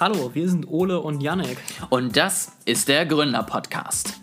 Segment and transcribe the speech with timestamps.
[0.00, 1.56] Hallo, wir sind Ole und Yannick.
[1.88, 4.14] Und das ist der Gründer-Podcast.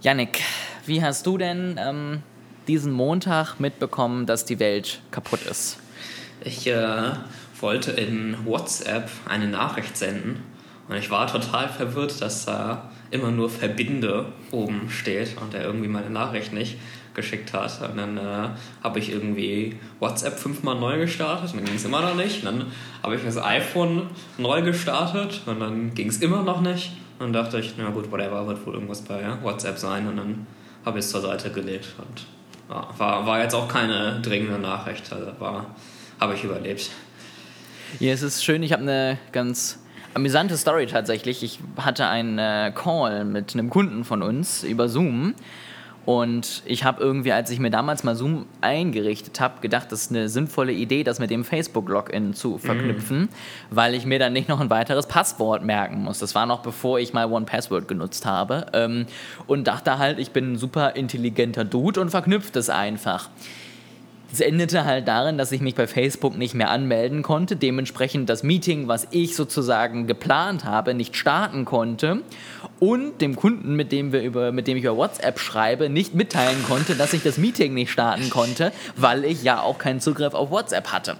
[0.00, 0.44] Yannick,
[0.86, 2.22] wie hast du denn ähm,
[2.68, 5.80] diesen Montag mitbekommen, dass die Welt kaputt ist?
[6.44, 7.10] Ich äh,
[7.58, 10.44] wollte in WhatsApp eine Nachricht senden
[10.88, 15.88] und ich war total verwirrt, dass da immer nur Verbinde oben steht und er irgendwie
[15.88, 16.76] meine Nachricht nicht
[17.14, 17.80] geschickt hat.
[17.82, 18.48] Und dann äh,
[18.82, 22.44] habe ich irgendwie WhatsApp fünfmal neu gestartet und dann ging es immer noch nicht.
[22.44, 22.66] Und dann
[23.02, 26.92] habe ich das iPhone neu gestartet und dann ging es immer noch nicht.
[27.18, 30.06] Und dann dachte ich, na gut, whatever, wird wohl irgendwas bei WhatsApp sein.
[30.06, 30.46] Und dann
[30.84, 31.88] habe ich es zur Seite gelegt.
[31.98, 32.26] Und
[32.70, 35.12] ja, war, war jetzt auch keine dringende Nachricht.
[35.12, 35.32] Also
[36.20, 36.90] habe ich überlebt.
[37.98, 38.62] Ja, es ist schön.
[38.62, 39.80] Ich habe eine ganz
[40.14, 41.42] amüsante Story tatsächlich.
[41.42, 45.34] Ich hatte einen äh, Call mit einem Kunden von uns über Zoom
[46.08, 50.10] und ich habe irgendwie, als ich mir damals mal Zoom eingerichtet habe, gedacht, das ist
[50.10, 52.58] eine sinnvolle Idee, das mit dem Facebook-Login zu mhm.
[52.60, 53.28] verknüpfen, mm.
[53.68, 56.18] weil ich mir dann nicht noch ein weiteres Passwort merken muss.
[56.18, 58.64] Das war noch bevor ich mal One Password genutzt habe.
[58.72, 59.04] Ähm,
[59.46, 63.28] und dachte halt, ich bin ein super intelligenter Dude und verknüpft es einfach.
[64.30, 68.42] Es endete halt darin, dass ich mich bei Facebook nicht mehr anmelden konnte, dementsprechend das
[68.42, 72.20] Meeting, was ich sozusagen geplant habe, nicht starten konnte
[72.78, 76.62] und dem Kunden, mit dem, wir über, mit dem ich über WhatsApp schreibe, nicht mitteilen
[76.64, 80.50] konnte, dass ich das Meeting nicht starten konnte, weil ich ja auch keinen Zugriff auf
[80.50, 81.16] WhatsApp hatte.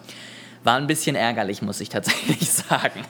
[0.64, 3.00] War ein bisschen ärgerlich, muss ich tatsächlich sagen.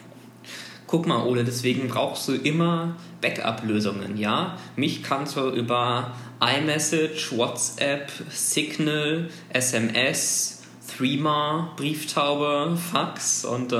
[0.88, 4.56] Guck mal, Ole, deswegen brauchst du immer Backup-Lösungen, ja?
[4.74, 10.62] Mich kannst du über iMessage, WhatsApp, Signal, SMS,
[10.96, 13.76] Threema, Brieftaube, Fax und äh,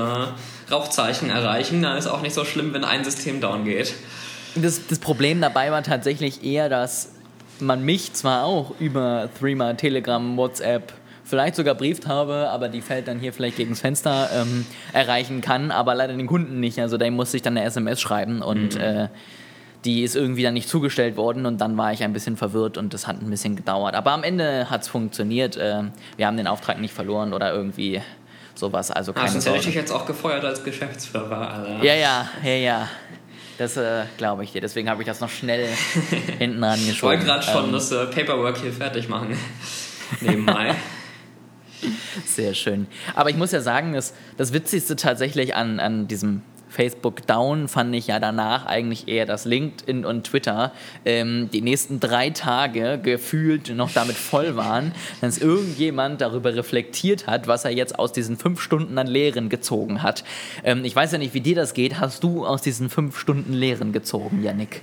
[0.71, 1.81] Rauchzeichen erreichen.
[1.81, 3.95] Da ist auch nicht so schlimm, wenn ein System down geht.
[4.53, 7.09] Das, das Problem dabei war tatsächlich eher, dass
[7.59, 10.93] man mich zwar auch über Threema, Telegram, WhatsApp,
[11.29, 15.71] vielleicht sogar Brieftaube, aber die fällt dann hier vielleicht gegen das Fenster ähm, erreichen kann,
[15.71, 16.79] aber leider den Kunden nicht.
[16.79, 18.81] Also der muss sich dann eine SMS schreiben und mhm.
[18.81, 19.07] äh,
[19.85, 22.93] die ist irgendwie dann nicht zugestellt worden und dann war ich ein bisschen verwirrt und
[22.93, 23.95] das hat ein bisschen gedauert.
[23.95, 25.55] Aber am Ende hat es funktioniert.
[25.55, 25.83] Äh,
[26.17, 28.01] wir haben den Auftrag nicht verloren oder irgendwie
[28.55, 28.91] sowas.
[28.91, 31.53] Also keine ah, sonst hätte ich dich jetzt auch gefeuert als Geschäftsführer.
[31.53, 31.85] Also.
[31.85, 32.89] Ja, ja, ja, ja.
[33.57, 34.61] Das äh, glaube ich dir.
[34.61, 35.67] Deswegen habe ich das noch schnell
[36.37, 36.93] hinten angeschoben.
[36.93, 39.37] Ich wollte gerade schon ähm, das äh, Paperwork hier fertig machen.
[40.21, 40.75] Nebenbei.
[42.25, 42.87] Sehr schön.
[43.15, 47.93] Aber ich muss ja sagen, das, das Witzigste tatsächlich an, an diesem Facebook Down fand
[47.95, 50.71] ich ja danach eigentlich eher, dass LinkedIn und Twitter
[51.03, 57.47] ähm, die nächsten drei Tage gefühlt noch damit voll waren, dass irgendjemand darüber reflektiert hat,
[57.47, 60.23] was er jetzt aus diesen fünf Stunden an Lehren gezogen hat.
[60.63, 61.99] Ähm, ich weiß ja nicht, wie dir das geht.
[61.99, 64.81] Hast du aus diesen fünf Stunden Lehren gezogen, Yannick?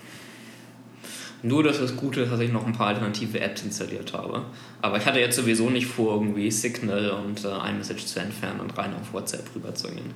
[1.46, 4.42] Nur, dass das Gute ist, dass ich noch ein paar alternative Apps installiert habe.
[4.82, 8.76] Aber ich hatte jetzt sowieso nicht vor, irgendwie Signal und äh, iMessage zu entfernen und
[8.76, 10.12] rein auf WhatsApp rüberzugehen.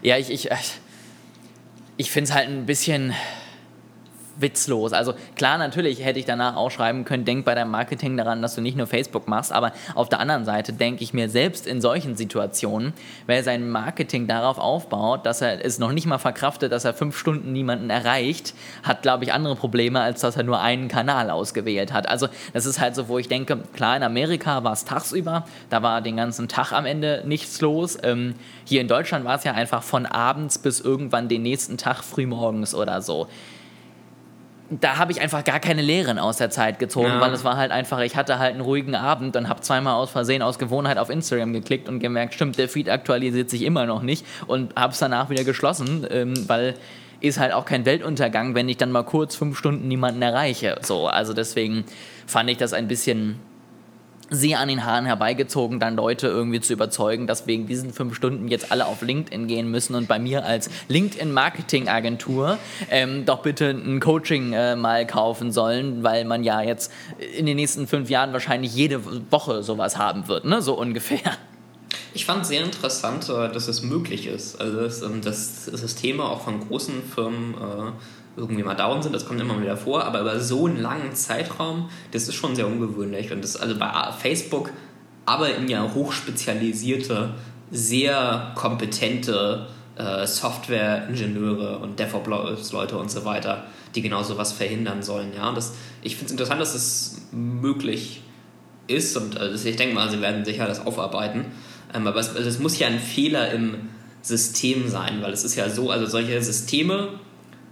[0.00, 0.48] Ja, ich, ich,
[1.98, 3.12] ich finde es halt ein bisschen
[4.36, 4.92] witzlos.
[4.92, 8.54] Also klar, natürlich hätte ich danach auch schreiben können, denk bei deinem Marketing daran, dass
[8.54, 11.80] du nicht nur Facebook machst, aber auf der anderen Seite denke ich mir selbst in
[11.80, 12.92] solchen Situationen,
[13.26, 17.16] wer sein Marketing darauf aufbaut, dass er es noch nicht mal verkraftet, dass er fünf
[17.16, 21.92] Stunden niemanden erreicht, hat, glaube ich, andere Probleme, als dass er nur einen Kanal ausgewählt
[21.92, 22.08] hat.
[22.08, 25.82] Also das ist halt so, wo ich denke, klar, in Amerika war es tagsüber, da
[25.82, 27.98] war den ganzen Tag am Ende nichts los.
[28.02, 28.34] Ähm,
[28.64, 32.74] hier in Deutschland war es ja einfach von abends bis irgendwann den nächsten Tag frühmorgens
[32.74, 33.28] oder so
[34.70, 37.20] da habe ich einfach gar keine Lehren aus der Zeit gezogen, ja.
[37.20, 40.10] weil es war halt einfach, ich hatte halt einen ruhigen Abend und habe zweimal aus
[40.10, 44.02] Versehen aus Gewohnheit auf Instagram geklickt und gemerkt, stimmt, der Feed aktualisiert sich immer noch
[44.02, 46.74] nicht und habe es danach wieder geschlossen, ähm, weil
[47.20, 50.76] ist halt auch kein Weltuntergang, wenn ich dann mal kurz fünf Stunden niemanden erreiche.
[50.82, 51.84] So, also deswegen
[52.26, 53.40] fand ich das ein bisschen
[54.34, 58.48] sehr an den Haaren herbeigezogen, dann Leute irgendwie zu überzeugen, dass wegen diesen fünf Stunden
[58.48, 62.58] jetzt alle auf LinkedIn gehen müssen und bei mir als LinkedIn-Marketing-Agentur
[62.90, 66.92] ähm, doch bitte ein Coaching äh, mal kaufen sollen, weil man ja jetzt
[67.36, 69.00] in den nächsten fünf Jahren wahrscheinlich jede
[69.30, 70.62] Woche sowas haben wird, ne?
[70.62, 71.36] so ungefähr.
[72.12, 74.60] Ich fand sehr interessant, äh, dass es möglich ist.
[74.60, 77.92] Also, dass, ähm, dass Systeme auch von großen Firmen äh,
[78.36, 81.88] irgendwie mal down sind, das kommt immer wieder vor, aber über so einen langen Zeitraum,
[82.10, 83.32] das ist schon sehr ungewöhnlich.
[83.32, 84.70] Und das, also bei Facebook
[85.26, 87.34] arbeiten ja hochspezialisierte,
[87.70, 89.66] sehr kompetente
[89.96, 93.64] äh, Software-Ingenieure und DevOps-Leute und so weiter,
[93.94, 95.32] die genau sowas verhindern sollen.
[95.34, 95.52] Ja?
[95.52, 98.22] Das, ich finde es interessant, dass es möglich
[98.86, 101.46] ist und also ich denke mal, sie werden sicher das aufarbeiten.
[101.94, 103.88] Ähm, aber es, also es muss ja ein Fehler im
[104.20, 107.20] System sein, weil es ist ja so, also solche Systeme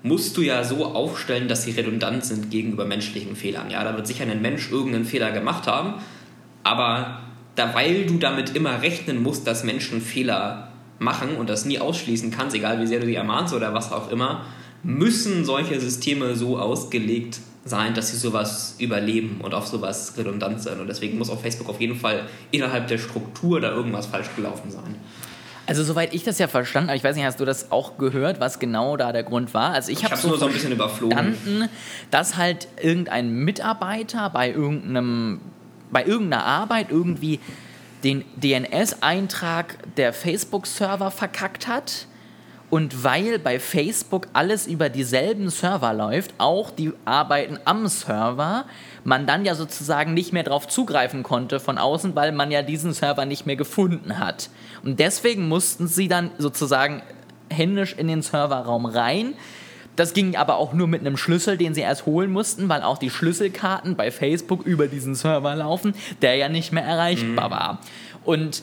[0.03, 3.71] musst du ja so aufstellen, dass sie redundant sind gegenüber menschlichen Fehlern.
[3.71, 5.95] Ja, da wird sicher ein Mensch irgendeinen Fehler gemacht haben,
[6.65, 7.21] aber
[7.55, 12.31] da, weil du damit immer rechnen musst, dass Menschen Fehler machen und das nie ausschließen
[12.31, 14.45] kannst, egal wie sehr du sie ermahnst oder was auch immer,
[14.83, 20.81] müssen solche Systeme so ausgelegt sein, dass sie sowas überleben und auf sowas redundant sind.
[20.81, 24.71] Und deswegen muss auf Facebook auf jeden Fall innerhalb der Struktur da irgendwas falsch gelaufen
[24.71, 24.97] sein.
[25.67, 28.41] Also soweit ich das ja verstanden habe, ich weiß nicht, hast du das auch gehört,
[28.41, 29.73] was genau da der Grund war?
[29.73, 31.17] Also ich, Ich habe so nur so ein bisschen überflogen.
[31.17, 31.69] verstanden,
[32.11, 35.41] dass halt irgendein Mitarbeiter bei irgendeinem
[35.91, 37.39] bei irgendeiner Arbeit irgendwie
[38.03, 42.07] den DNS-Eintrag der Facebook-Server verkackt hat.
[42.71, 48.65] Und weil bei Facebook alles über dieselben Server läuft, auch die Arbeiten am Server,
[49.05, 52.93] man dann ja sozusagen nicht mehr darauf zugreifen konnte von außen, weil man ja diesen
[52.93, 54.51] Server nicht mehr gefunden hat.
[54.85, 57.03] Und deswegen mussten sie dann sozusagen
[57.51, 59.35] händisch in den Serverraum rein.
[59.97, 62.97] Das ging aber auch nur mit einem Schlüssel, den sie erst holen mussten, weil auch
[62.97, 67.79] die Schlüsselkarten bei Facebook über diesen Server laufen, der ja nicht mehr erreichbar war.
[68.25, 68.63] Und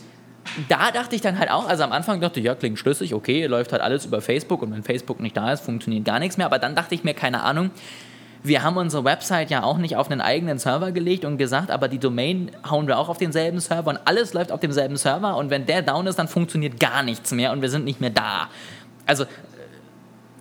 [0.67, 3.45] da dachte ich dann halt auch, also am Anfang dachte ich, ja, klingt schlüssig, okay,
[3.45, 6.47] läuft halt alles über Facebook und wenn Facebook nicht da ist, funktioniert gar nichts mehr.
[6.47, 7.69] Aber dann dachte ich mir, keine Ahnung,
[8.41, 11.87] wir haben unsere Website ja auch nicht auf einen eigenen Server gelegt und gesagt, aber
[11.87, 15.49] die Domain hauen wir auch auf denselben Server und alles läuft auf demselben Server und
[15.49, 18.47] wenn der down ist, dann funktioniert gar nichts mehr und wir sind nicht mehr da.
[19.05, 19.25] Also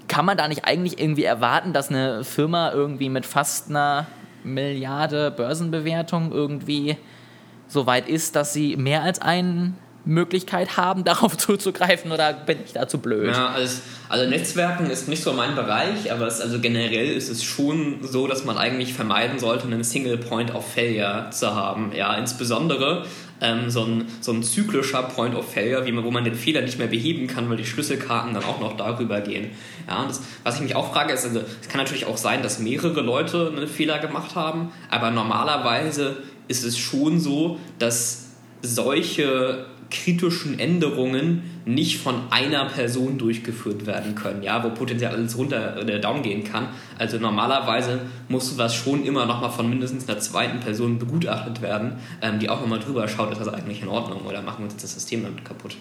[0.06, 4.06] kann man da nicht eigentlich irgendwie erwarten, dass eine Firma irgendwie mit fast einer
[4.44, 6.96] Milliarde Börsenbewertung irgendwie
[7.66, 9.74] so weit ist, dass sie mehr als eine
[10.08, 13.34] Möglichkeit haben, darauf zuzugreifen oder bin ich da zu blöd?
[13.34, 17.44] Ja, also, also Netzwerken ist nicht so mein Bereich, aber es, also generell ist es
[17.44, 21.92] schon so, dass man eigentlich vermeiden sollte, einen Single Point of Failure zu haben.
[21.94, 23.04] Ja, insbesondere
[23.40, 26.62] ähm, so, ein, so ein zyklischer Point of Failure, wie man, wo man den Fehler
[26.62, 29.50] nicht mehr beheben kann, weil die Schlüsselkarten dann auch noch darüber gehen.
[29.86, 32.58] Ja, das, was ich mich auch frage, ist, also, es kann natürlich auch sein, dass
[32.58, 36.16] mehrere Leute einen Fehler gemacht haben, aber normalerweise
[36.48, 38.30] ist es schon so, dass
[38.62, 45.76] solche kritischen Änderungen nicht von einer Person durchgeführt werden können, ja, wo potenziell alles runter
[45.80, 46.68] oder down gehen kann.
[46.98, 52.38] Also normalerweise muss sowas schon immer nochmal von mindestens einer zweiten Person begutachtet werden, ähm,
[52.38, 54.94] die auch nochmal drüber schaut, ist das eigentlich in Ordnung oder machen wir uns das
[54.94, 55.76] System damit kaputt.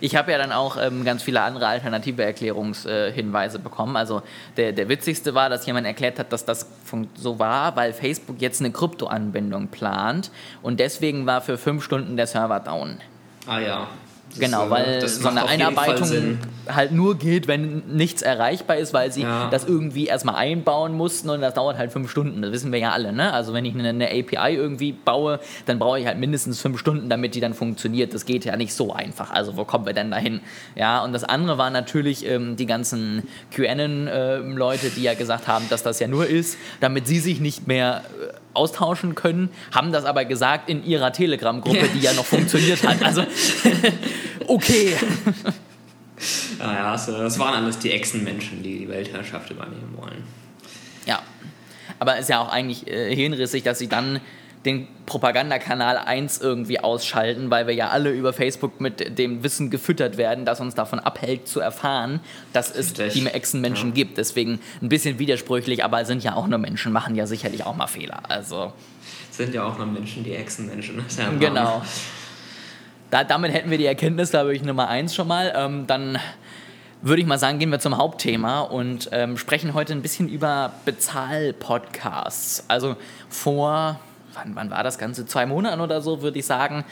[0.00, 3.96] Ich habe ja dann auch ähm, ganz viele andere alternative Erklärungshinweise äh, bekommen.
[3.96, 4.22] Also
[4.56, 6.66] der, der witzigste war, dass jemand erklärt hat, dass das
[7.14, 10.30] so war, weil Facebook jetzt eine Kryptoanbindung plant
[10.62, 12.98] und deswegen war für fünf Stunden der Server down.
[13.46, 13.88] Ah ja.
[14.30, 16.38] Das, Genau, äh, weil das so eine Einarbeitung
[16.68, 19.48] halt nur geht, wenn nichts erreichbar ist, weil sie Ja.
[19.50, 22.42] das irgendwie erstmal einbauen mussten und das dauert halt fünf Stunden.
[22.42, 23.32] Das wissen wir ja alle, ne?
[23.32, 27.08] Also wenn ich eine, eine API irgendwie baue, dann brauche ich halt mindestens fünf Stunden,
[27.08, 28.12] damit die dann funktioniert.
[28.12, 29.30] Das geht ja nicht so einfach.
[29.30, 30.40] Also wo kommen wir denn dahin?
[30.74, 33.22] Ja, und das andere war natürlich ähm, die ganzen
[33.52, 38.02] QAnon-Leute, die ja gesagt haben, dass das ja nur ist, damit sie sich nicht mehr
[38.20, 43.02] äh, austauschen können, haben das aber gesagt in ihrer Telegram-Gruppe, die ja noch funktioniert hat.
[43.02, 43.22] Also
[44.46, 44.94] okay.
[46.58, 50.24] Ah ja, das, waren alles die Echsenmenschen, die die Weltherrschaft übernehmen wollen.
[51.06, 51.22] Ja,
[51.98, 54.20] aber ist ja auch eigentlich äh, hirnrissig, dass sie dann
[54.64, 60.16] den Propagandakanal 1 irgendwie ausschalten, weil wir ja alle über Facebook mit dem Wissen gefüttert
[60.16, 62.20] werden, das uns davon abhält zu erfahren,
[62.52, 63.12] dass es Richtig.
[63.14, 63.94] die Echsenmenschen Ja.
[63.94, 64.18] gibt.
[64.18, 67.86] Deswegen ein bisschen widersprüchlich, aber sind ja auch nur Menschen, machen ja sicherlich auch mal
[67.86, 68.20] Fehler.
[68.28, 68.72] Also
[69.30, 71.02] Sind ja auch noch Menschen, die Echsenmenschen.
[71.16, 71.82] Ja genau.
[73.10, 75.52] Da, damit hätten wir die Erkenntnis, glaube ich, Nummer 1 schon mal.
[75.56, 76.18] Ähm, dann
[77.00, 80.72] würde ich mal sagen, gehen wir zum Hauptthema und ähm, sprechen heute ein bisschen über
[80.84, 82.64] Bezahl-Podcasts.
[82.68, 82.96] Also
[83.28, 84.00] vor,
[84.38, 85.26] wann, wann war das Ganze?
[85.26, 86.84] Zwei Monaten oder so, würde ich sagen,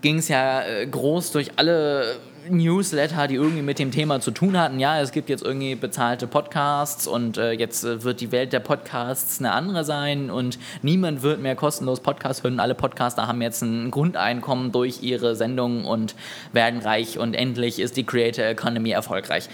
[0.00, 2.16] ging es ja äh, groß durch alle
[2.48, 4.78] Newsletter, die irgendwie mit dem Thema zu tun hatten.
[4.78, 8.60] Ja, es gibt jetzt irgendwie bezahlte Podcasts und äh, jetzt äh, wird die Welt der
[8.60, 12.60] Podcasts eine andere sein und niemand wird mehr kostenlos Podcasts hören.
[12.60, 16.14] Alle Podcaster haben jetzt ein Grundeinkommen durch ihre Sendungen und
[16.52, 19.48] werden reich und endlich ist die Creator Economy erfolgreich.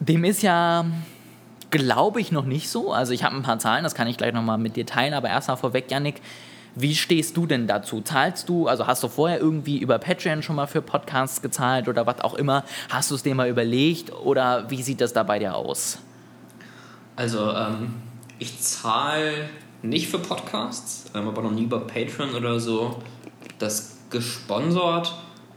[0.00, 0.84] Dem ist ja,
[1.74, 2.92] glaube ich, noch nicht so.
[2.92, 5.28] Also ich habe ein paar Zahlen, das kann ich gleich nochmal mit dir teilen, aber
[5.28, 6.20] erstmal vorweg, Yannick,
[6.76, 8.00] wie stehst du denn dazu?
[8.00, 12.06] Zahlst du, also hast du vorher irgendwie über Patreon schon mal für Podcasts gezahlt oder
[12.06, 12.62] was auch immer?
[12.90, 15.98] Hast du es dir mal überlegt oder wie sieht das da bei dir aus?
[17.16, 17.94] Also, ähm,
[18.38, 19.48] ich zahle
[19.82, 23.02] nicht für Podcasts, ähm, aber noch nie über Patreon oder so
[23.58, 25.12] das gesponsert.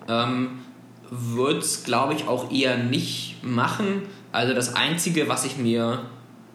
[0.08, 0.62] Ähm,
[1.12, 4.04] Würde es, glaube ich, auch eher nicht machen.
[4.38, 6.06] Also, das Einzige, was ich mir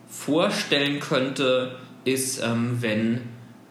[0.08, 1.74] vorstellen könnte,
[2.04, 3.22] ist, ähm, wenn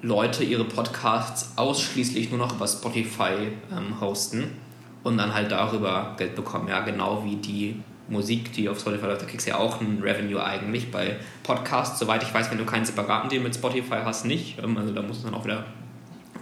[0.02, 4.58] Leute ihre Podcasts ausschließlich nur noch über Spotify ähm, hosten
[5.04, 6.68] und dann halt darüber Geld bekommen.
[6.68, 10.02] Ja, genau wie die Musik, die auf Spotify läuft, da kriegst du ja auch ein
[10.04, 10.92] Revenue eigentlich.
[10.92, 14.62] Bei Podcasts, soweit ich weiß, wenn du keinen separaten Deal mit Spotify hast, nicht.
[14.62, 15.64] Ähm, also da musst du dann auch wieder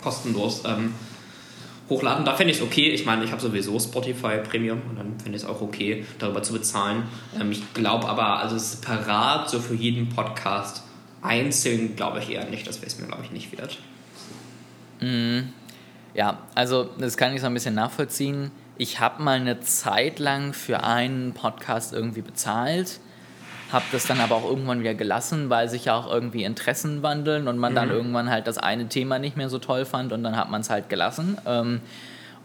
[0.02, 0.96] kostenlos ähm,
[1.90, 2.26] hochladen.
[2.26, 2.90] Da fände ich es okay.
[2.90, 6.44] Ich meine, ich habe sowieso Spotify Premium und dann fände ich es auch okay, darüber
[6.44, 7.04] zu bezahlen.
[7.40, 10.84] Ähm, ich glaube aber, also separat, so für jeden Podcast
[11.22, 12.68] einzeln, glaube ich eher nicht.
[12.68, 13.78] Das wäre es mir, glaube ich, nicht wert.
[15.02, 15.54] Mhm.
[16.14, 18.52] Ja, also das kann ich so ein bisschen nachvollziehen.
[18.78, 23.00] Ich habe mal eine Zeit lang für einen Podcast irgendwie bezahlt,
[23.72, 27.48] habe das dann aber auch irgendwann wieder gelassen, weil sich ja auch irgendwie Interessen wandeln
[27.48, 27.76] und man mhm.
[27.76, 30.62] dann irgendwann halt das eine Thema nicht mehr so toll fand und dann hat man
[30.62, 31.38] es halt gelassen.
[31.46, 31.82] Ähm,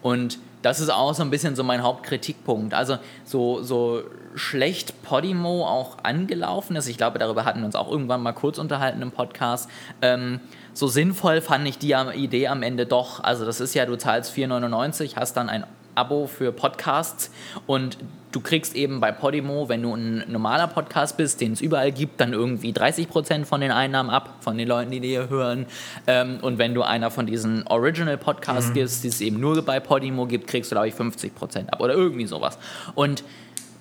[0.02, 2.72] und das ist auch so ein bisschen so mein Hauptkritikpunkt.
[2.74, 4.02] Also so, so
[4.34, 8.58] schlecht Podimo auch angelaufen ist, ich glaube, darüber hatten wir uns auch irgendwann mal kurz
[8.58, 9.70] unterhalten im Podcast,
[10.02, 10.40] ähm,
[10.72, 13.22] so sinnvoll fand ich die Idee am Ende doch.
[13.22, 15.64] Also das ist ja, du zahlst 4,99, hast dann ein
[15.94, 17.30] Abo für Podcasts
[17.66, 17.98] und
[18.34, 22.20] du kriegst eben bei Podimo, wenn du ein normaler Podcast bist, den es überall gibt,
[22.20, 25.66] dann irgendwie 30% von den Einnahmen ab, von den Leuten, die dir hören.
[26.08, 28.74] Ähm, und wenn du einer von diesen Original Podcasts mhm.
[28.74, 31.94] bist, die es eben nur bei Podimo gibt, kriegst du, glaube ich, 50% ab oder
[31.94, 32.58] irgendwie sowas.
[32.96, 33.22] Und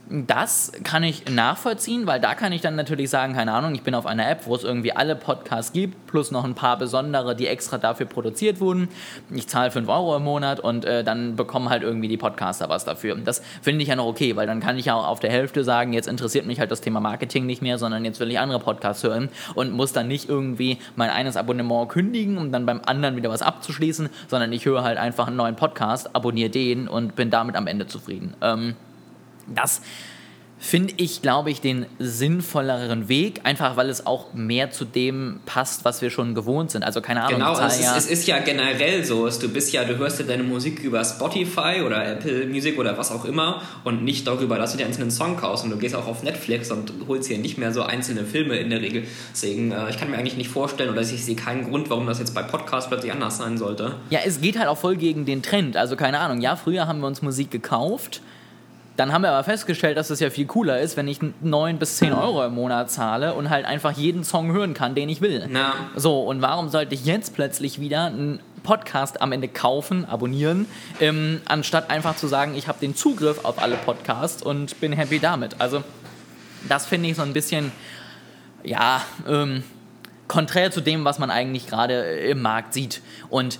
[0.09, 3.95] das kann ich nachvollziehen, weil da kann ich dann natürlich sagen, keine Ahnung, ich bin
[3.95, 7.47] auf einer App, wo es irgendwie alle Podcasts gibt, plus noch ein paar besondere, die
[7.47, 8.89] extra dafür produziert wurden.
[9.33, 12.83] Ich zahle 5 Euro im Monat und äh, dann bekommen halt irgendwie die Podcaster was
[12.83, 13.15] dafür.
[13.15, 15.63] Das finde ich ja noch okay, weil dann kann ich ja auch auf der Hälfte
[15.63, 18.59] sagen, jetzt interessiert mich halt das Thema Marketing nicht mehr, sondern jetzt will ich andere
[18.59, 23.15] Podcasts hören und muss dann nicht irgendwie mein eines Abonnement kündigen, um dann beim anderen
[23.15, 27.29] wieder was abzuschließen, sondern ich höre halt einfach einen neuen Podcast, abonniere den und bin
[27.29, 28.33] damit am Ende zufrieden.
[28.41, 28.75] Ähm,
[29.47, 29.81] das
[30.63, 35.83] finde ich, glaube ich, den sinnvolleren Weg, einfach weil es auch mehr zu dem passt,
[35.83, 36.83] was wir schon gewohnt sind.
[36.83, 37.41] Also keine Ahnung.
[37.41, 40.25] Genau, es ist, ja es ist ja generell so, du bist ja, du hörst ja
[40.25, 44.71] deine Musik über Spotify oder Apple Music oder was auch immer und nicht darüber, dass
[44.71, 47.57] du dir einzelnen Song kaufst und du gehst auch auf Netflix und holst hier nicht
[47.57, 49.03] mehr so einzelne Filme in der Regel.
[49.33, 52.19] Deswegen, äh, ich kann mir eigentlich nicht vorstellen oder ich sehe keinen Grund, warum das
[52.19, 53.95] jetzt bei Podcasts plötzlich anders sein sollte.
[54.09, 55.75] Ja, es geht halt auch voll gegen den Trend.
[55.75, 58.21] Also keine Ahnung, ja, früher haben wir uns Musik gekauft
[58.95, 61.97] dann haben wir aber festgestellt, dass es ja viel cooler ist, wenn ich 9 bis
[61.97, 65.47] 10 Euro im Monat zahle und halt einfach jeden Song hören kann, den ich will.
[65.49, 65.73] Na.
[65.95, 70.67] So, und warum sollte ich jetzt plötzlich wieder einen Podcast am Ende kaufen, abonnieren,
[70.99, 75.19] ähm, anstatt einfach zu sagen, ich habe den Zugriff auf alle Podcasts und bin happy
[75.19, 75.59] damit.
[75.59, 75.83] Also,
[76.69, 77.71] das finde ich so ein bisschen,
[78.63, 79.63] ja, ähm,
[80.27, 83.01] konträr zu dem, was man eigentlich gerade im Markt sieht.
[83.29, 83.59] Und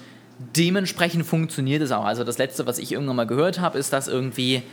[0.56, 2.06] dementsprechend funktioniert es auch.
[2.06, 4.64] Also, das Letzte, was ich irgendwann mal gehört habe, ist, dass irgendwie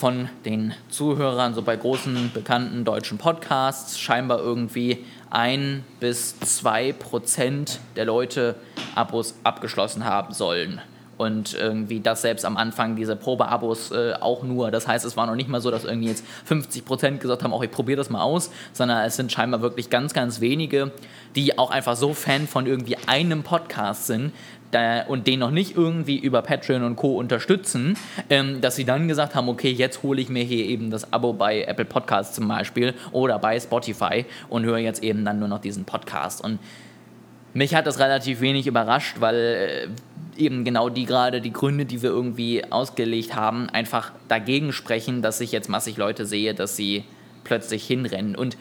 [0.00, 7.80] von den Zuhörern, so bei großen bekannten deutschen Podcasts, scheinbar irgendwie ein bis zwei Prozent
[7.96, 8.54] der Leute
[8.94, 10.80] Abos abgeschlossen haben sollen.
[11.18, 14.70] Und irgendwie das selbst am Anfang, diese Probeabos äh, auch nur.
[14.70, 17.52] Das heißt, es war noch nicht mal so, dass irgendwie jetzt 50 Prozent gesagt haben,
[17.52, 20.92] auch ich probiere das mal aus, sondern es sind scheinbar wirklich ganz, ganz wenige,
[21.36, 24.32] die auch einfach so Fan von irgendwie einem Podcast sind,
[25.08, 27.18] und den noch nicht irgendwie über Patreon und Co.
[27.18, 27.96] unterstützen,
[28.28, 31.32] ähm, dass sie dann gesagt haben, okay, jetzt hole ich mir hier eben das Abo
[31.32, 35.60] bei Apple Podcasts zum Beispiel oder bei Spotify und höre jetzt eben dann nur noch
[35.60, 36.42] diesen Podcast.
[36.42, 36.58] Und
[37.52, 39.88] mich hat das relativ wenig überrascht, weil äh,
[40.40, 45.40] eben genau die gerade, die Gründe, die wir irgendwie ausgelegt haben, einfach dagegen sprechen, dass
[45.40, 47.04] ich jetzt massig Leute sehe, dass sie
[47.44, 48.36] plötzlich hinrennen.
[48.36, 48.56] Und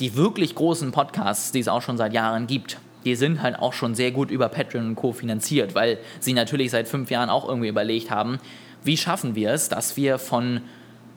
[0.00, 2.78] die wirklich großen Podcasts, die es auch schon seit Jahren gibt,
[3.08, 5.14] die sind halt auch schon sehr gut über Patreon und Co.
[5.14, 8.38] finanziert, weil sie natürlich seit fünf Jahren auch irgendwie überlegt haben,
[8.84, 10.60] wie schaffen wir es, dass wir von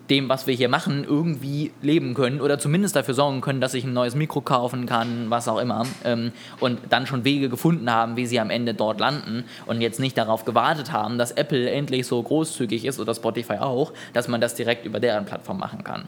[0.10, 3.83] dem, was wir hier machen, irgendwie leben können oder zumindest dafür sorgen können, dass ich
[3.83, 5.86] ein neues Mikro kaufen kann, was auch immer.
[6.05, 6.31] Ähm,
[6.62, 10.17] und dann schon Wege gefunden haben, wie sie am Ende dort landen und jetzt nicht
[10.17, 14.55] darauf gewartet haben, dass Apple endlich so großzügig ist oder Spotify auch, dass man das
[14.55, 16.07] direkt über deren Plattform machen kann.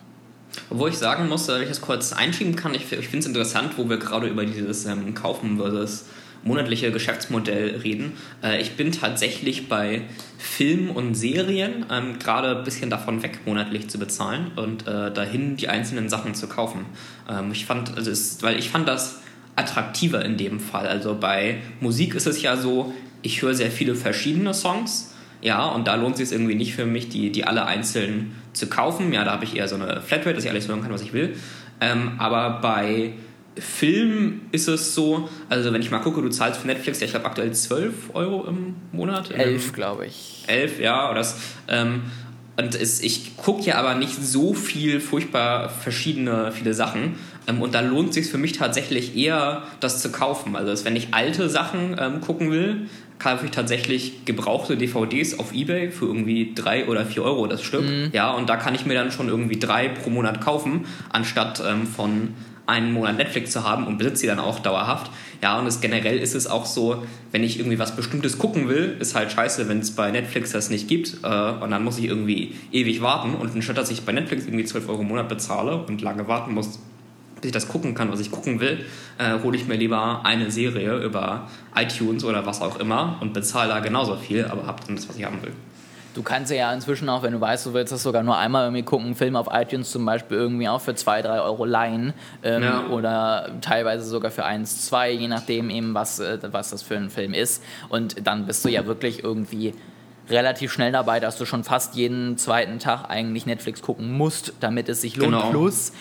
[0.69, 3.77] Obwohl ich sagen muss, wenn ich das kurz einschieben kann, ich, ich finde es interessant,
[3.77, 6.05] wo wir gerade über dieses ähm, Kaufen versus
[6.43, 8.13] monatliche Geschäftsmodell reden.
[8.43, 10.01] Äh, ich bin tatsächlich bei
[10.37, 15.55] Filmen und Serien ähm, gerade ein bisschen davon weg, monatlich zu bezahlen und äh, dahin
[15.55, 16.85] die einzelnen Sachen zu kaufen.
[17.29, 19.19] Ähm, ich fand, also es, weil ich fand das
[19.55, 20.87] attraktiver in dem Fall.
[20.87, 25.12] Also bei Musik ist es ja so, ich höre sehr viele verschiedene Songs
[25.43, 28.67] ja, und da lohnt es sich irgendwie nicht für mich, die, die alle einzeln zu
[28.67, 29.11] kaufen.
[29.11, 31.11] Ja, da habe ich eher so eine Flatrate, dass ich alles hören kann, was ich
[31.11, 31.35] will.
[31.81, 33.13] Ähm, aber bei
[33.57, 37.11] Film ist es so, also wenn ich mal gucke, du zahlst für Netflix, ja, ich
[37.11, 39.31] glaube aktuell 12 Euro im Monat.
[39.31, 40.43] 11, glaube ich.
[40.47, 41.37] 11, ja, oder das.
[41.67, 42.03] Ähm,
[42.55, 47.15] und es, ich gucke ja aber nicht so viel furchtbar verschiedene, viele Sachen.
[47.47, 50.55] Ähm, und da lohnt es sich für mich tatsächlich eher, das zu kaufen.
[50.55, 52.87] Also, wenn ich alte Sachen ähm, gucken will,
[53.23, 57.85] kaufe ich tatsächlich gebrauchte DVDs auf Ebay für irgendwie drei oder vier Euro das Stück.
[57.85, 58.09] Mhm.
[58.11, 61.87] Ja, und da kann ich mir dann schon irgendwie drei pro Monat kaufen, anstatt ähm,
[61.87, 62.33] von
[62.65, 65.11] einen Monat Netflix zu haben und besitze sie dann auch dauerhaft.
[65.41, 68.95] Ja, und es, generell ist es auch so, wenn ich irgendwie was Bestimmtes gucken will,
[68.99, 71.17] ist halt scheiße, wenn es bei Netflix das nicht gibt.
[71.23, 73.35] Äh, und dann muss ich irgendwie ewig warten.
[73.35, 76.53] Und anstatt dass ich bei Netflix irgendwie 12 Euro im Monat bezahle und lange warten
[76.53, 76.79] muss,
[77.43, 78.85] bis ich das gucken kann, was ich gucken will,
[79.17, 83.69] äh, hole ich mir lieber eine Serie über iTunes oder was auch immer und bezahle
[83.69, 85.51] da genauso viel, aber habe dann das, was ich haben will.
[86.15, 88.83] Du kannst ja inzwischen auch, wenn du weißt, du willst das sogar nur einmal irgendwie
[88.83, 92.63] gucken, einen Film auf iTunes zum Beispiel irgendwie auch für 2, 3 Euro leihen ähm,
[92.63, 92.85] ja.
[92.87, 97.09] oder teilweise sogar für 1, 2, je nachdem eben, was, äh, was das für ein
[97.09, 97.63] Film ist.
[97.89, 99.73] Und dann bist du ja wirklich irgendwie
[100.29, 104.87] relativ schnell dabei, dass du schon fast jeden zweiten Tag eigentlich Netflix gucken musst, damit
[104.89, 105.31] es sich lohnt.
[105.31, 105.49] Genau.
[105.49, 105.93] Plus,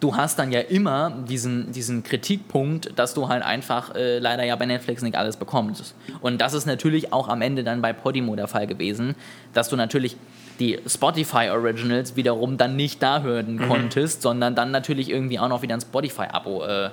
[0.00, 4.56] du hast dann ja immer diesen, diesen Kritikpunkt, dass du halt einfach äh, leider ja
[4.56, 5.94] bei Netflix nicht alles bekommst.
[6.20, 9.14] Und das ist natürlich auch am Ende dann bei Podimo der Fall gewesen,
[9.52, 10.16] dass du natürlich
[10.60, 13.68] die Spotify Originals wiederum dann nicht da hören mhm.
[13.68, 16.90] konntest, sondern dann natürlich irgendwie auch noch wieder ein Spotify-Abo äh,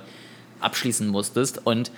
[0.60, 1.64] abschließen musstest.
[1.64, 1.90] Und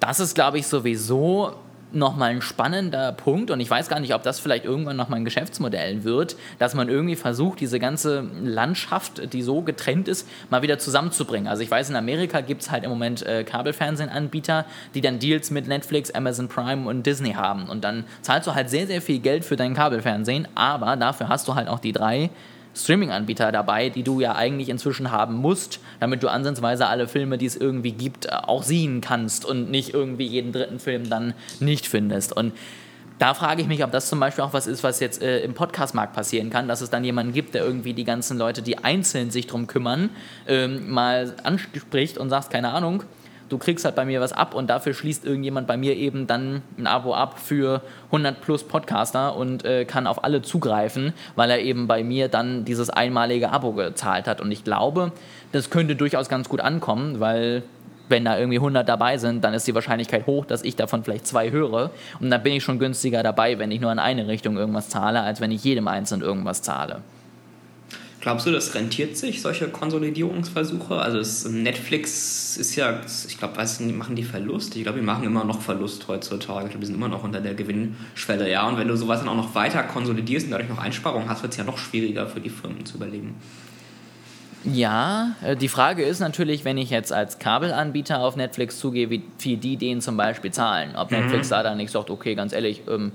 [0.00, 1.54] das ist, glaube ich, sowieso
[1.92, 5.24] nochmal ein spannender Punkt und ich weiß gar nicht, ob das vielleicht irgendwann nochmal ein
[5.24, 10.78] Geschäftsmodell wird, dass man irgendwie versucht, diese ganze Landschaft, die so getrennt ist, mal wieder
[10.78, 11.48] zusammenzubringen.
[11.48, 15.50] Also ich weiß, in Amerika gibt es halt im Moment äh, Kabelfernsehenanbieter, die dann Deals
[15.50, 19.18] mit Netflix, Amazon Prime und Disney haben und dann zahlst du halt sehr, sehr viel
[19.20, 22.30] Geld für dein Kabelfernsehen, aber dafür hast du halt auch die drei
[22.78, 27.46] Streaming-Anbieter dabei, die du ja eigentlich inzwischen haben musst, damit du ansatzweise alle Filme, die
[27.46, 31.86] es irgendwie gibt, äh, auch sehen kannst und nicht irgendwie jeden dritten Film dann nicht
[31.86, 32.32] findest.
[32.36, 32.52] Und
[33.18, 35.54] da frage ich mich, ob das zum Beispiel auch was ist, was jetzt äh, im
[35.54, 39.30] Podcast-Markt passieren kann, dass es dann jemanden gibt, der irgendwie die ganzen Leute, die einzeln
[39.30, 40.10] sich darum kümmern,
[40.46, 43.02] ähm, mal anspricht und sagt, keine Ahnung,
[43.48, 46.62] du kriegst halt bei mir was ab und dafür schließt irgendjemand bei mir eben dann
[46.78, 51.60] ein Abo ab für 100 plus Podcaster und äh, kann auf alle zugreifen, weil er
[51.60, 54.40] eben bei mir dann dieses einmalige Abo gezahlt hat.
[54.40, 55.12] Und ich glaube,
[55.52, 57.62] das könnte durchaus ganz gut ankommen, weil
[58.08, 61.26] wenn da irgendwie 100 dabei sind, dann ist die Wahrscheinlichkeit hoch, dass ich davon vielleicht
[61.26, 61.90] zwei höre.
[62.20, 65.20] Und dann bin ich schon günstiger dabei, wenn ich nur in eine Richtung irgendwas zahle,
[65.20, 67.02] als wenn ich jedem Einzelnen irgendwas zahle.
[68.20, 70.96] Glaubst du, das rentiert sich, solche Konsolidierungsversuche?
[70.96, 73.54] Also das Netflix ist ja, ich glaube,
[73.92, 74.74] machen die Verlust?
[74.74, 76.64] Ich glaube, die machen immer noch Verlust heutzutage.
[76.64, 78.66] Ich glaube, die sind immer noch unter der Gewinnschwelle, ja.
[78.66, 81.52] Und wenn du sowas dann auch noch weiter konsolidierst und dadurch noch Einsparungen hast, wird
[81.52, 83.36] es ja noch schwieriger für die Firmen zu überleben.
[84.64, 89.22] Ja, äh, die Frage ist natürlich, wenn ich jetzt als Kabelanbieter auf Netflix zugehe, wie
[89.38, 90.96] viel die denen zum Beispiel zahlen.
[90.96, 91.18] Ob mhm.
[91.18, 93.12] Netflix da dann nicht sagt, okay, ganz ehrlich, ähm,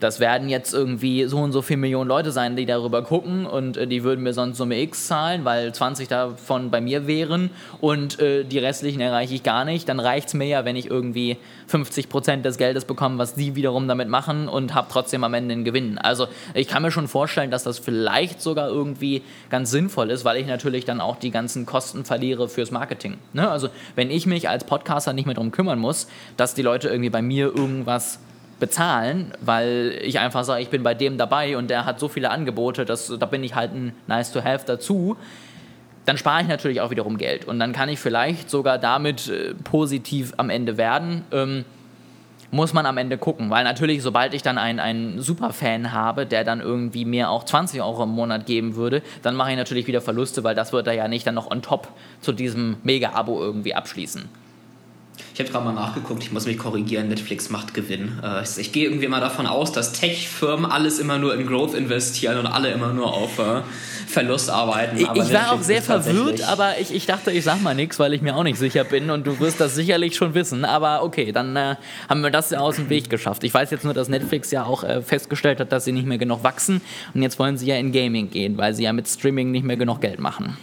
[0.00, 3.76] das werden jetzt irgendwie so und so viele Millionen Leute sein, die darüber gucken und
[3.76, 8.20] äh, die würden mir sonst Summe X zahlen, weil 20 davon bei mir wären und
[8.20, 9.88] äh, die restlichen erreiche ich gar nicht.
[9.88, 13.54] Dann reicht es mir ja, wenn ich irgendwie 50 Prozent des Geldes bekomme, was die
[13.54, 15.98] wiederum damit machen und habe trotzdem am Ende einen Gewinn.
[15.98, 20.36] Also ich kann mir schon vorstellen, dass das vielleicht sogar irgendwie ganz sinnvoll ist, weil
[20.36, 23.18] ich natürlich dann auch die ganzen Kosten verliere fürs Marketing.
[23.32, 23.48] Ne?
[23.50, 27.10] Also wenn ich mich als Podcaster nicht mehr darum kümmern muss, dass die Leute irgendwie
[27.10, 28.20] bei mir irgendwas
[28.58, 32.30] bezahlen, weil ich einfach sage, ich bin bei dem dabei und der hat so viele
[32.30, 35.16] Angebote, dass, da bin ich halt ein nice to have dazu,
[36.04, 37.44] dann spare ich natürlich auch wiederum Geld.
[37.44, 41.24] Und dann kann ich vielleicht sogar damit äh, positiv am Ende werden.
[41.32, 41.64] Ähm,
[42.50, 46.44] muss man am Ende gucken, weil natürlich, sobald ich dann einen, einen Superfan habe, der
[46.44, 50.00] dann irgendwie mir auch 20 Euro im Monat geben würde, dann mache ich natürlich wieder
[50.00, 51.88] Verluste, weil das wird er ja nicht dann noch on top
[52.22, 54.30] zu diesem Mega-Abo irgendwie abschließen.
[55.34, 58.18] Ich habe gerade mal nachgeguckt, ich muss mich korrigieren, Netflix macht Gewinn.
[58.22, 62.38] Äh, ich gehe irgendwie mal davon aus, dass Tech-Firmen alles immer nur in Growth investieren
[62.38, 63.62] und alle immer nur auf äh,
[64.06, 64.96] Verlust arbeiten.
[64.96, 68.14] ich, ich war auch sehr verwirrt, aber ich, ich dachte, ich sag mal nichts, weil
[68.14, 70.64] ich mir auch nicht sicher bin und du wirst das sicherlich schon wissen.
[70.64, 71.76] Aber okay, dann äh,
[72.08, 73.44] haben wir das ja aus dem Weg geschafft.
[73.44, 76.18] Ich weiß jetzt nur, dass Netflix ja auch äh, festgestellt hat, dass sie nicht mehr
[76.18, 76.80] genug wachsen
[77.14, 79.76] und jetzt wollen sie ja in Gaming gehen, weil sie ja mit Streaming nicht mehr
[79.76, 80.56] genug Geld machen.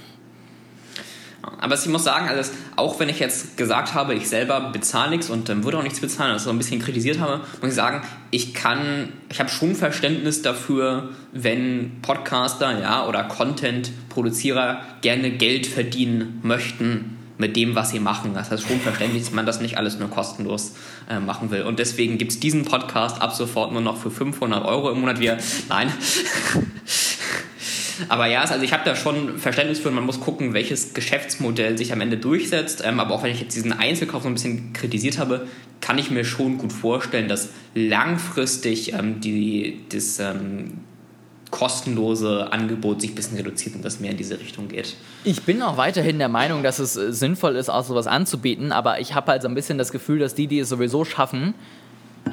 [1.59, 5.29] Aber ich muss sagen, also auch wenn ich jetzt gesagt habe, ich selber bezahle nichts
[5.29, 8.53] und ähm, würde auch nichts bezahlen, also ein bisschen kritisiert habe, muss ich sagen, ich
[8.53, 17.17] kann, ich habe schon Verständnis dafür, wenn Podcaster ja, oder Content-Produzierer gerne Geld verdienen möchten
[17.37, 18.33] mit dem, was sie machen.
[18.33, 20.73] Das heißt schon verständlich, dass man das nicht alles nur kostenlos
[21.09, 21.63] äh, machen will.
[21.63, 25.19] Und deswegen gibt es diesen Podcast ab sofort nur noch für 500 Euro im Monat.
[25.19, 25.37] Wir,
[25.69, 25.91] nein.
[28.09, 31.93] Aber ja, also ich habe da schon Verständnis für, man muss gucken, welches Geschäftsmodell sich
[31.93, 32.83] am Ende durchsetzt.
[32.85, 35.47] Ähm, aber auch wenn ich jetzt diesen Einzelkauf so ein bisschen kritisiert habe,
[35.81, 40.79] kann ich mir schon gut vorstellen, dass langfristig ähm, die, das ähm,
[41.51, 44.95] kostenlose Angebot sich ein bisschen reduziert und das mehr in diese Richtung geht.
[45.23, 48.99] Ich bin auch weiterhin der Meinung, dass es äh, sinnvoll ist, auch sowas anzubieten, aber
[48.99, 51.53] ich habe halt so ein bisschen das Gefühl, dass die, die es sowieso schaffen,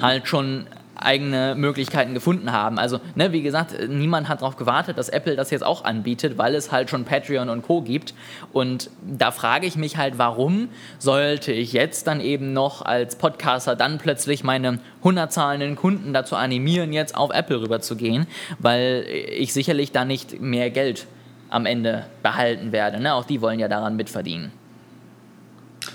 [0.01, 2.78] halt schon eigene Möglichkeiten gefunden haben.
[2.78, 6.55] Also, ne, wie gesagt, niemand hat darauf gewartet, dass Apple das jetzt auch anbietet, weil
[6.55, 7.83] es halt schon Patreon und Co.
[7.83, 8.14] gibt.
[8.52, 13.76] Und da frage ich mich halt, warum sollte ich jetzt dann eben noch als Podcaster
[13.76, 18.26] dann plötzlich meine 100 zahlenden Kunden dazu animieren, jetzt auf Apple rüber zu gehen,
[18.59, 21.07] weil ich sicherlich da nicht mehr Geld
[21.50, 23.00] am Ende behalten werde.
[23.00, 23.14] Ne?
[23.14, 24.52] Auch die wollen ja daran mitverdienen.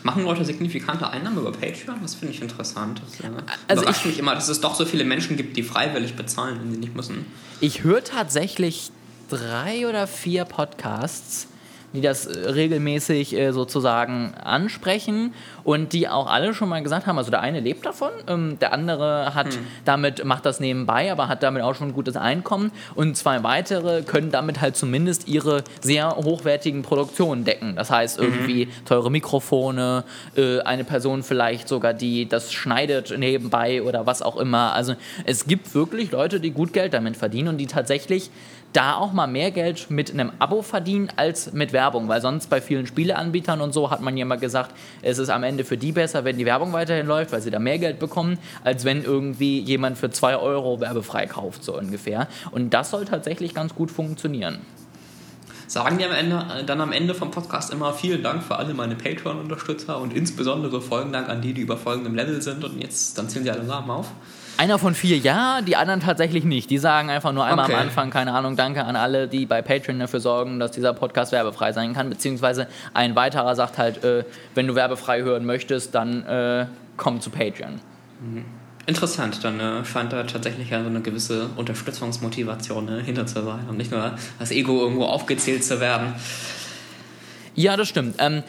[0.04, 2.00] Machen Leute signifikante Einnahmen über Patreon?
[2.02, 3.02] Das finde ich interessant.
[3.06, 3.34] Das äh,
[3.68, 6.60] also überrascht ich, mich immer, dass es doch so viele Menschen gibt, die freiwillig bezahlen,
[6.62, 7.26] wenn sie nicht müssen.
[7.60, 8.92] Ich höre tatsächlich
[9.30, 11.48] drei oder vier Podcasts,
[11.98, 15.34] die das äh, regelmäßig äh, sozusagen ansprechen
[15.64, 18.72] und die auch alle schon mal gesagt haben, also der eine lebt davon, ähm, der
[18.74, 19.68] andere hat hm.
[19.84, 24.04] damit, macht das nebenbei, aber hat damit auch schon ein gutes Einkommen und zwei weitere
[24.04, 27.76] können damit halt zumindest ihre sehr hochwertigen Produktionen decken.
[27.76, 28.86] Das heißt irgendwie mhm.
[28.86, 30.04] teure Mikrofone,
[30.36, 34.74] äh, eine Person vielleicht sogar, die das schneidet nebenbei oder was auch immer.
[34.74, 38.30] Also es gibt wirklich Leute, die gut Geld damit verdienen und die tatsächlich
[38.74, 42.62] da auch mal mehr Geld mit einem Abo verdienen als mit Werbung, weil sonst bei
[42.62, 45.92] vielen Spieleanbietern und so hat man ja immer gesagt, es ist am Ende für die
[45.92, 49.60] besser, wenn die Werbung weiterhin läuft, weil sie da mehr Geld bekommen, als wenn irgendwie
[49.60, 52.28] jemand für 2 Euro werbefrei kauft, so ungefähr.
[52.52, 54.60] Und das soll tatsächlich ganz gut funktionieren.
[55.68, 58.74] Sagen die am Ende, äh, dann am Ende vom Podcast immer vielen Dank für alle
[58.74, 63.18] meine Patreon-Unterstützer und insbesondere folgenden Dank an die, die über folgendem Level sind und jetzt,
[63.18, 64.12] dann zählen sie alle Namen auf.
[64.58, 66.70] Einer von vier ja, die anderen tatsächlich nicht.
[66.70, 67.76] Die sagen einfach nur einmal okay.
[67.76, 71.32] am Anfang, keine Ahnung, danke an alle, die bei Patreon dafür sorgen, dass dieser Podcast
[71.32, 72.10] werbefrei sein kann.
[72.10, 74.24] Beziehungsweise ein weiterer sagt halt, äh,
[74.56, 76.66] wenn du werbefrei hören möchtest, dann äh,
[76.98, 77.80] komm zu Patreon.
[78.20, 78.46] Mhm.
[78.88, 83.68] Interessant, dann äh, scheint da tatsächlich ja so eine gewisse Unterstützungsmotivation ne, hinter zu sein
[83.70, 86.16] und nicht nur das Ego irgendwo aufgezählt zu werden.
[87.54, 88.16] Ja, das stimmt.
[88.20, 88.44] Ähm,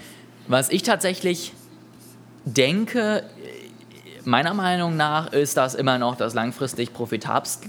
[0.47, 1.53] was ich tatsächlich
[2.45, 3.25] denke,
[4.29, 7.69] meiner Meinung nach ist das immer noch das langfristig profitabelste,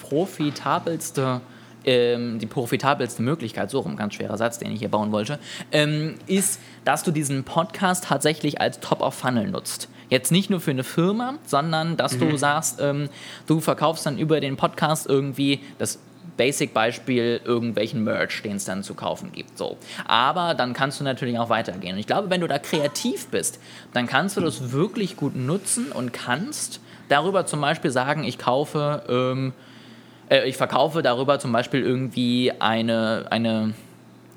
[0.00, 1.40] profitabelste
[1.84, 5.38] ähm, die profitabelste Möglichkeit, so rum, ganz schwerer Satz, den ich hier bauen wollte,
[5.72, 9.88] ähm, ist, dass du diesen Podcast tatsächlich als Top-of-Funnel nutzt.
[10.08, 12.30] Jetzt nicht nur für eine Firma, sondern dass mhm.
[12.30, 13.08] du sagst, ähm,
[13.46, 15.98] du verkaufst dann über den Podcast irgendwie das
[16.36, 19.58] Basic-Beispiel irgendwelchen Merch, den es dann zu kaufen gibt.
[19.58, 19.76] So.
[20.06, 21.94] Aber dann kannst du natürlich auch weitergehen.
[21.94, 23.60] Und ich glaube, wenn du da kreativ bist,
[23.92, 29.02] dann kannst du das wirklich gut nutzen und kannst darüber zum Beispiel sagen, ich kaufe,
[29.08, 29.52] ähm,
[30.30, 33.74] äh, ich verkaufe darüber zum Beispiel irgendwie eine, eine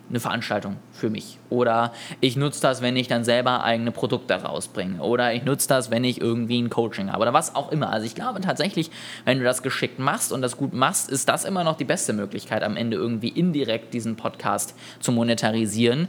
[0.10, 1.40] eine Veranstaltung für mich.
[1.50, 5.02] Oder ich nutze das, wenn ich dann selber eigene Produkte rausbringe.
[5.02, 7.22] Oder ich nutze das, wenn ich irgendwie ein Coaching habe.
[7.22, 7.90] Oder was auch immer.
[7.92, 8.92] Also ich glaube tatsächlich,
[9.26, 12.14] wenn du das geschickt machst und das gut machst, ist das immer noch die beste
[12.14, 16.08] Möglichkeit, am Ende irgendwie indirekt diesen Podcast zu monetarisieren.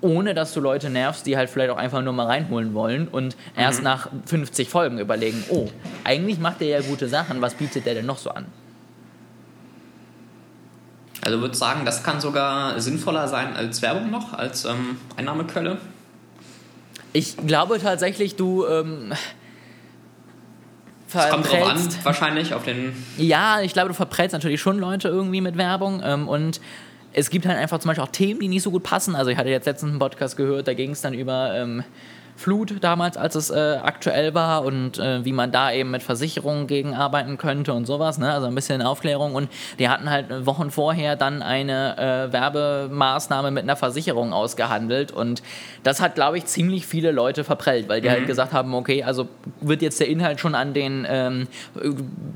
[0.00, 3.36] Ohne dass du Leute nervst, die halt vielleicht auch einfach nur mal reinholen wollen und
[3.56, 3.84] erst mhm.
[3.84, 5.68] nach 50 Folgen überlegen, oh,
[6.04, 8.46] eigentlich macht der ja gute Sachen, was bietet der denn noch so an?
[11.24, 15.78] Also würde sagen, das kann sogar sinnvoller sein als Werbung noch, als ähm, Einnahmequelle?
[17.12, 18.66] Ich glaube tatsächlich, du.
[18.66, 19.12] Ähm,
[21.16, 22.92] es kommt drauf an, wahrscheinlich auf den.
[23.16, 26.60] Ja, ich glaube, du verprellst natürlich schon Leute irgendwie mit Werbung ähm, und
[27.12, 29.14] es gibt halt einfach zum Beispiel auch Themen, die nicht so gut passen.
[29.14, 31.84] Also ich hatte jetzt letztens einen Podcast gehört, da ging es dann über ähm,
[32.36, 36.66] Flut damals, als es äh, aktuell war und äh, wie man da eben mit Versicherungen
[36.66, 38.32] gegenarbeiten könnte und sowas, ne?
[38.32, 39.34] also ein bisschen Aufklärung.
[39.34, 41.96] Und die hatten halt Wochen vorher dann eine
[42.28, 45.12] äh, Werbemaßnahme mit einer Versicherung ausgehandelt.
[45.12, 45.42] Und
[45.84, 48.22] das hat, glaube ich, ziemlich viele Leute verprellt, weil die halt mhm.
[48.22, 49.28] halt gesagt haben, okay, also
[49.60, 51.46] wird jetzt der Inhalt schon an den ähm,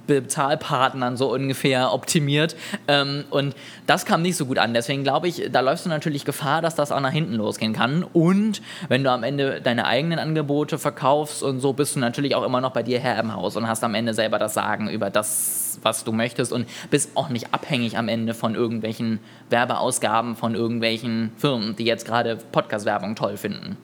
[0.06, 2.54] Bezahlpartnern so ungefähr optimiert.
[2.86, 3.56] Ähm, und
[3.86, 6.74] das kam nicht so gut an, deswegen glaube ich, da läufst du natürlich Gefahr, dass
[6.74, 8.04] das auch nach hinten losgehen kann.
[8.04, 12.44] Und wenn du am Ende deine eigenen Angebote verkaufst und so bist du natürlich auch
[12.44, 15.10] immer noch bei dir her im Haus und hast am Ende selber das Sagen über
[15.10, 19.20] das, was du möchtest und bist auch nicht abhängig am Ende von irgendwelchen
[19.50, 23.76] Werbeausgaben von irgendwelchen Firmen, die jetzt gerade Podcast-Werbung toll finden.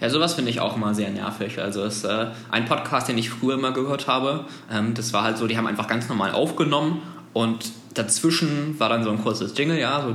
[0.00, 1.58] Ja, sowas finde ich auch immer sehr nervig.
[1.58, 4.44] Also es ist äh, ein Podcast, den ich früher immer gehört habe.
[4.70, 7.00] Ähm, das war halt so, die haben einfach ganz normal aufgenommen
[7.32, 10.08] und dazwischen war dann so ein kurzes Jingle, ja, so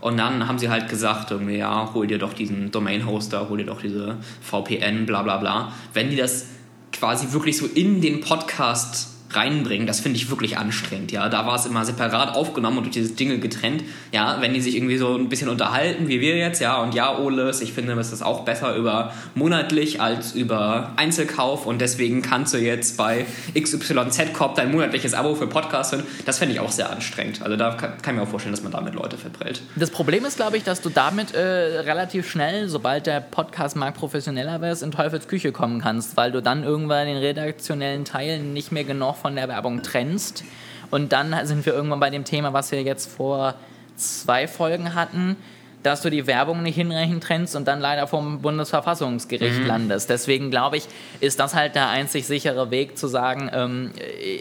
[0.00, 3.66] und dann haben sie halt gesagt, irgendwie, ja, hol dir doch diesen Domain-Hoster, hol dir
[3.66, 5.72] doch diese VPN, bla bla bla.
[5.92, 6.46] Wenn die das
[6.92, 11.28] quasi wirklich so in den Podcast reinbringen, das finde ich wirklich anstrengend, ja.
[11.28, 14.38] Da war es immer separat aufgenommen und durch dieses Dinge getrennt, ja.
[14.40, 16.80] Wenn die sich irgendwie so ein bisschen unterhalten, wie wir jetzt, ja.
[16.82, 21.80] Und ja, Oles, ich finde, es ist auch besser über monatlich als über Einzelkauf und
[21.80, 26.04] deswegen kannst du jetzt bei XYZ Corp dein monatliches Abo für Podcasts hören.
[26.26, 27.42] Das fände ich auch sehr anstrengend.
[27.42, 29.62] Also da kann, ich mir auch vorstellen, dass man damit Leute verprellt.
[29.76, 34.60] Das Problem ist, glaube ich, dass du damit äh, relativ schnell, sobald der Podcast-Markt professioneller
[34.60, 38.84] wird, in Teufels Küche kommen kannst, weil du dann irgendwann den redaktionellen Teil nicht mehr
[38.84, 40.44] genug von der Werbung trennst.
[40.90, 43.54] Und dann sind wir irgendwann bei dem Thema, was wir jetzt vor
[43.96, 45.36] zwei Folgen hatten,
[45.82, 49.66] dass du die Werbung nicht hinreichend trennst und dann leider vom Bundesverfassungsgericht mhm.
[49.66, 50.10] landest.
[50.10, 50.86] Deswegen glaube ich,
[51.20, 53.92] ist das halt der einzig sichere Weg zu sagen, ähm,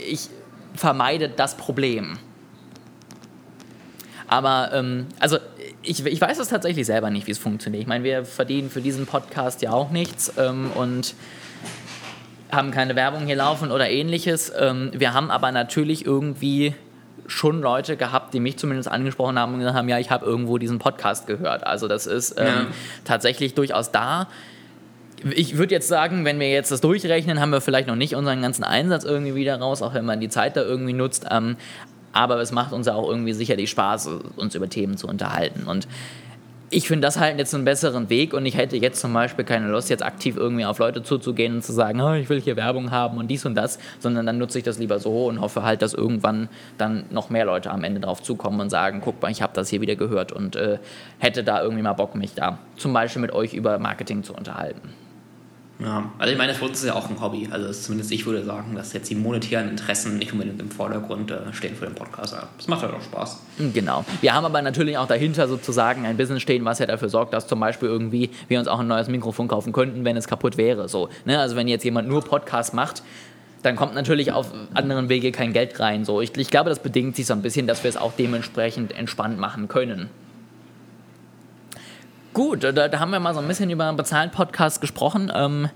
[0.07, 0.29] ich
[0.75, 2.17] vermeide das Problem.
[4.27, 5.37] Aber, ähm, also
[5.81, 7.81] ich, ich weiß es tatsächlich selber nicht, wie es funktioniert.
[7.81, 11.15] Ich meine, wir verdienen für diesen Podcast ja auch nichts ähm, und
[12.51, 14.51] haben keine Werbung hier laufen oder ähnliches.
[14.57, 16.73] Ähm, wir haben aber natürlich irgendwie
[17.27, 20.57] schon Leute gehabt, die mich zumindest angesprochen haben und gesagt haben, ja, ich habe irgendwo
[20.57, 21.65] diesen Podcast gehört.
[21.65, 22.65] Also das ist ähm, ja.
[23.05, 24.27] tatsächlich durchaus da.
[25.35, 28.41] Ich würde jetzt sagen, wenn wir jetzt das durchrechnen, haben wir vielleicht noch nicht unseren
[28.41, 31.25] ganzen Einsatz irgendwie wieder raus, auch wenn man die Zeit da irgendwie nutzt.
[31.29, 31.57] Ähm,
[32.13, 35.67] aber es macht uns ja auch irgendwie sicherlich Spaß, uns über Themen zu unterhalten.
[35.67, 35.88] Und
[36.71, 39.67] ich finde das halt jetzt einen besseren Weg und ich hätte jetzt zum Beispiel keine
[39.67, 42.91] Lust, jetzt aktiv irgendwie auf Leute zuzugehen und zu sagen, oh, ich will hier Werbung
[42.91, 45.82] haben und dies und das, sondern dann nutze ich das lieber so und hoffe halt,
[45.82, 49.41] dass irgendwann dann noch mehr Leute am Ende drauf zukommen und sagen, guck mal, ich
[49.41, 50.77] habe das hier wieder gehört und äh,
[51.17, 54.93] hätte da irgendwie mal Bock, mich da zum Beispiel mit euch über Marketing zu unterhalten.
[55.79, 57.47] Ja, also ich meine, für uns ist ja auch ein Hobby.
[57.49, 61.53] Also zumindest ich würde sagen, dass jetzt die monetären Interessen nicht unbedingt im Vordergrund äh,
[61.53, 62.35] stehen für den Podcast.
[62.57, 63.39] Das macht halt auch Spaß.
[63.73, 64.03] Genau.
[64.19, 67.47] Wir haben aber natürlich auch dahinter sozusagen ein Business stehen, was ja dafür sorgt, dass
[67.47, 70.89] zum Beispiel irgendwie wir uns auch ein neues Mikrofon kaufen könnten, wenn es kaputt wäre.
[70.89, 71.39] So, ne?
[71.39, 73.01] Also wenn jetzt jemand nur Podcast macht,
[73.63, 76.03] dann kommt natürlich auf anderen Wege kein Geld rein.
[76.03, 78.91] So, ich, ich glaube, das bedingt sich so ein bisschen, dass wir es auch dementsprechend
[78.97, 80.09] entspannt machen können.
[82.33, 85.31] Gut, da, da, haben wir mal so ein bisschen über einen bezahlten Podcast gesprochen.
[85.33, 85.69] Ähm,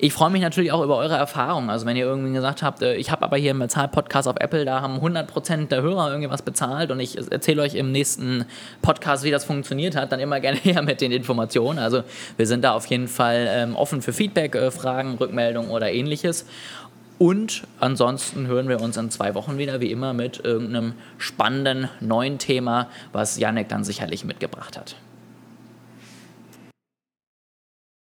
[0.00, 1.70] ich freue mich natürlich auch über eure Erfahrungen.
[1.70, 4.64] Also wenn ihr irgendwie gesagt habt, äh, ich habe aber hier einen Bezahl-Podcast auf Apple,
[4.64, 8.44] da haben 100% der Hörer irgendwie was bezahlt und ich erzähle euch im nächsten
[8.80, 11.80] Podcast, wie das funktioniert hat, dann immer gerne her mit den Informationen.
[11.80, 12.04] Also
[12.36, 16.46] wir sind da auf jeden Fall ähm, offen für Feedback, äh, Fragen, Rückmeldungen oder ähnliches.
[17.18, 22.38] Und ansonsten hören wir uns in zwei Wochen wieder, wie immer, mit irgendeinem spannenden neuen
[22.38, 24.94] Thema, was Janek dann sicherlich mitgebracht hat.